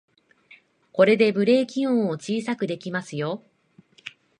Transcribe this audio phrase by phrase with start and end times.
[0.93, 3.43] これでブレーキ音を小さくできますよ